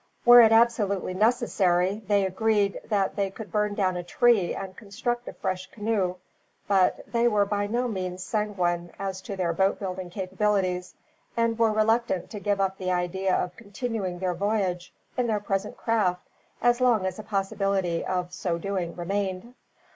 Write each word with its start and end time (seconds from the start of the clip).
Were 0.25 0.41
it 0.41 0.51
absolutely 0.51 1.13
necessary, 1.13 2.01
they 2.07 2.25
agreed 2.25 2.81
that 2.85 3.15
they 3.15 3.29
could 3.29 3.51
burn 3.51 3.75
down 3.75 3.95
a 3.95 4.01
tree 4.01 4.55
and 4.55 4.75
construct 4.75 5.27
a 5.27 5.33
fresh 5.33 5.69
canoe; 5.69 6.15
but 6.67 7.01
they 7.05 7.27
were 7.27 7.45
by 7.45 7.67
no 7.67 7.87
means 7.87 8.23
sanguine 8.23 8.91
as 8.97 9.21
to 9.21 9.35
their 9.35 9.53
boat 9.53 9.77
building 9.77 10.09
capabilities, 10.09 10.95
and 11.37 11.59
were 11.59 11.71
reluctant 11.71 12.31
to 12.31 12.39
give 12.39 12.59
up 12.59 12.79
the 12.79 12.89
idea 12.91 13.35
of 13.35 13.55
continuing 13.55 14.17
their 14.17 14.33
voyage 14.33 14.91
in 15.17 15.27
their 15.27 15.39
present 15.39 15.77
craft, 15.77 16.27
as 16.63 16.81
long 16.81 17.05
as 17.05 17.19
a 17.19 17.23
possibility 17.23 18.03
of 18.03 18.33
so 18.33 18.57
doing 18.57 18.95
remained. 18.95 19.53